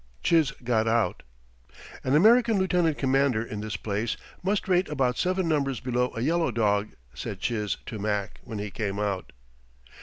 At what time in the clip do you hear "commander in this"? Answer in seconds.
2.97-3.77